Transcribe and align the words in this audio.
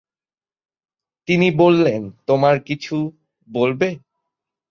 তিনি 1.27 1.47
বললেন, 1.57 2.01
তোমরা 2.27 2.53
কিছু 2.59 2.95
বলবে? 3.47 3.89